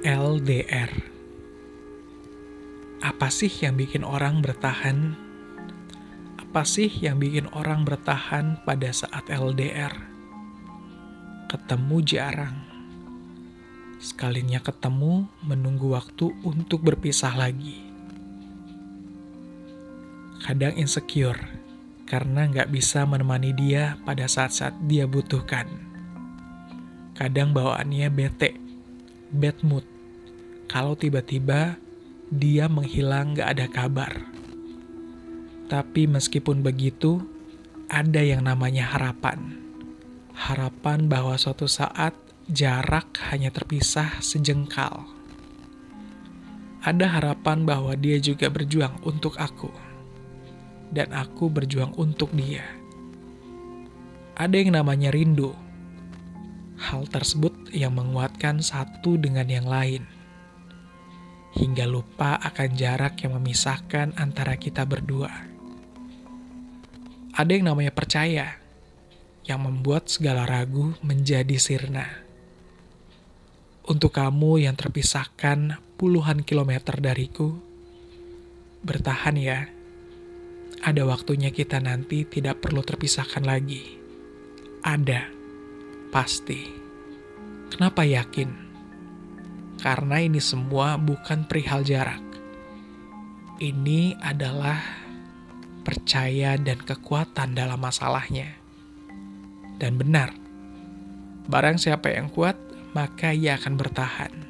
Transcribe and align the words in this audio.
LDR. 0.00 0.88
Apa 3.04 3.28
sih 3.28 3.52
yang 3.52 3.76
bikin 3.76 4.00
orang 4.00 4.40
bertahan? 4.40 5.12
Apa 6.40 6.64
sih 6.64 6.88
yang 6.88 7.20
bikin 7.20 7.52
orang 7.52 7.84
bertahan 7.84 8.64
pada 8.64 8.96
saat 8.96 9.28
LDR? 9.28 9.92
Ketemu 11.52 11.96
jarang. 12.00 12.56
Sekalinya 14.00 14.64
ketemu, 14.64 15.28
menunggu 15.44 15.92
waktu 15.92 16.32
untuk 16.48 16.80
berpisah 16.80 17.36
lagi. 17.36 17.84
Kadang 20.40 20.80
insecure, 20.80 21.44
karena 22.08 22.48
nggak 22.48 22.72
bisa 22.72 23.04
menemani 23.04 23.52
dia 23.52 24.00
pada 24.08 24.24
saat-saat 24.24 24.80
dia 24.88 25.04
butuhkan. 25.04 25.68
Kadang 27.12 27.52
bawaannya 27.52 28.08
bete, 28.08 28.56
bad 29.28 29.60
mood, 29.60 29.84
kalau 30.70 30.94
tiba-tiba 30.94 31.82
dia 32.30 32.70
menghilang 32.70 33.34
gak 33.34 33.58
ada 33.58 33.66
kabar. 33.66 34.22
Tapi 35.66 36.06
meskipun 36.06 36.62
begitu, 36.62 37.26
ada 37.90 38.22
yang 38.22 38.46
namanya 38.46 38.86
harapan. 38.94 39.58
Harapan 40.30 41.10
bahwa 41.10 41.34
suatu 41.34 41.66
saat 41.66 42.14
jarak 42.46 43.18
hanya 43.34 43.50
terpisah 43.50 44.22
sejengkal. 44.22 45.10
Ada 46.86 47.18
harapan 47.18 47.66
bahwa 47.66 47.98
dia 47.98 48.22
juga 48.22 48.46
berjuang 48.46 48.94
untuk 49.02 49.42
aku. 49.42 49.74
Dan 50.94 51.10
aku 51.10 51.50
berjuang 51.50 51.98
untuk 51.98 52.30
dia. 52.30 52.62
Ada 54.38 54.54
yang 54.54 54.78
namanya 54.78 55.10
rindu. 55.10 55.50
Hal 56.78 57.10
tersebut 57.10 57.74
yang 57.74 57.98
menguatkan 57.98 58.62
satu 58.62 59.18
dengan 59.18 59.50
yang 59.50 59.66
lain 59.66 60.19
hingga 61.54 61.86
lupa 61.90 62.38
akan 62.38 62.78
jarak 62.78 63.18
yang 63.26 63.34
memisahkan 63.40 64.14
antara 64.14 64.54
kita 64.54 64.86
berdua. 64.86 65.30
Ada 67.34 67.50
yang 67.50 67.70
namanya 67.70 67.90
percaya, 67.90 68.58
yang 69.46 69.66
membuat 69.66 70.06
segala 70.06 70.46
ragu 70.46 70.94
menjadi 71.02 71.56
sirna. 71.58 72.06
Untuk 73.90 74.14
kamu 74.14 74.70
yang 74.70 74.78
terpisahkan 74.78 75.82
puluhan 75.98 76.46
kilometer 76.46 76.94
dariku, 77.02 77.58
bertahan 78.86 79.36
ya. 79.40 79.66
Ada 80.80 81.04
waktunya 81.04 81.52
kita 81.52 81.82
nanti 81.82 82.24
tidak 82.24 82.62
perlu 82.62 82.80
terpisahkan 82.80 83.44
lagi. 83.44 83.98
Ada, 84.80 85.28
pasti. 86.08 86.72
Kenapa 87.68 88.06
yakin? 88.06 88.69
Karena 89.80 90.20
ini 90.20 90.38
semua 90.38 91.00
bukan 91.00 91.48
perihal 91.48 91.80
jarak. 91.80 92.20
Ini 93.60 94.16
adalah 94.20 94.80
percaya 95.84 96.56
dan 96.60 96.80
kekuatan 96.80 97.56
dalam 97.56 97.80
masalahnya. 97.80 98.56
Dan 99.80 99.96
benar, 99.96 100.36
barang 101.48 101.80
siapa 101.80 102.12
yang 102.12 102.28
kuat, 102.28 102.56
maka 102.92 103.32
ia 103.32 103.56
akan 103.56 103.80
bertahan. 103.80 104.49